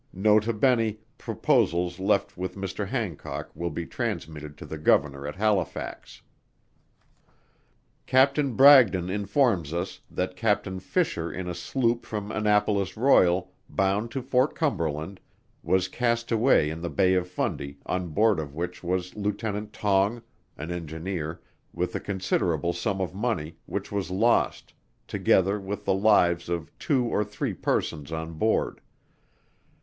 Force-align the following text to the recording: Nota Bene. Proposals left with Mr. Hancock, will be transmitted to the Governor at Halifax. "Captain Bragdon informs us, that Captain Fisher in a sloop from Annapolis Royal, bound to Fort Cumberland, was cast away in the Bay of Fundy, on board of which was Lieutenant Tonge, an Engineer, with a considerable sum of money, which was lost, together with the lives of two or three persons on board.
Nota 0.13 0.51
Bene. 0.51 0.97
Proposals 1.19 1.99
left 1.99 2.35
with 2.35 2.55
Mr. 2.55 2.87
Hancock, 2.87 3.51
will 3.55 3.69
be 3.69 3.85
transmitted 3.85 4.57
to 4.57 4.65
the 4.65 4.79
Governor 4.79 5.27
at 5.27 5.35
Halifax. 5.35 6.23
"Captain 8.07 8.55
Bragdon 8.55 9.11
informs 9.11 9.73
us, 9.75 10.01
that 10.09 10.35
Captain 10.35 10.79
Fisher 10.79 11.31
in 11.31 11.47
a 11.47 11.53
sloop 11.53 12.03
from 12.07 12.31
Annapolis 12.31 12.97
Royal, 12.97 13.51
bound 13.69 14.09
to 14.09 14.23
Fort 14.23 14.55
Cumberland, 14.55 15.19
was 15.61 15.87
cast 15.87 16.31
away 16.31 16.71
in 16.71 16.81
the 16.81 16.89
Bay 16.89 17.13
of 17.13 17.27
Fundy, 17.29 17.77
on 17.85 18.07
board 18.07 18.39
of 18.39 18.55
which 18.55 18.83
was 18.83 19.15
Lieutenant 19.15 19.71
Tonge, 19.71 20.23
an 20.57 20.71
Engineer, 20.71 21.41
with 21.73 21.93
a 21.93 21.99
considerable 21.99 22.73
sum 22.73 23.01
of 23.01 23.13
money, 23.13 23.57
which 23.67 23.91
was 23.91 24.09
lost, 24.09 24.73
together 25.07 25.59
with 25.59 25.85
the 25.85 25.93
lives 25.93 26.49
of 26.49 26.75
two 26.79 27.05
or 27.05 27.23
three 27.23 27.53
persons 27.53 28.11
on 28.11 28.33
board. 28.33 28.81